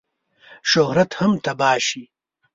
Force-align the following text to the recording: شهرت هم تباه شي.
شهرت 0.69 1.11
هم 1.19 1.31
تباه 1.45 1.79
شي. 1.87 2.03